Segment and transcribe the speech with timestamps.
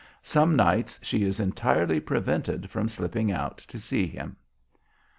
[0.23, 4.35] Some nights she is entirely prevented from slipping out to see him."